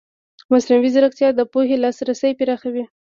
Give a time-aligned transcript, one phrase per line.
[0.51, 2.83] مصنوعي ځیرکتیا د پوهې لاسرسی پراخوي.